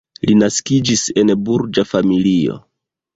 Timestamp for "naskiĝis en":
0.43-1.33